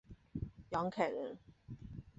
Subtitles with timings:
[0.69, 1.37] 杨凯人。